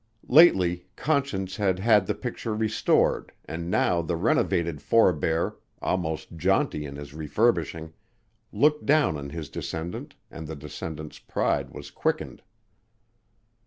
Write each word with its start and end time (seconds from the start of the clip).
Lately 0.27 0.87
Conscience 0.95 1.57
had 1.57 1.77
had 1.77 2.07
the 2.07 2.15
picture 2.15 2.55
restored 2.55 3.31
and 3.45 3.69
now 3.69 4.01
the 4.01 4.15
renovated 4.15 4.81
forebear, 4.81 5.57
almost 5.79 6.35
jaunty 6.37 6.87
in 6.87 6.95
his 6.95 7.13
refurbishing, 7.13 7.93
looked 8.51 8.83
down 8.87 9.15
on 9.15 9.29
his 9.29 9.47
descendant 9.47 10.15
and 10.31 10.47
the 10.47 10.55
descendant's 10.55 11.19
pride 11.19 11.69
was 11.69 11.91
quickened. 11.91 12.41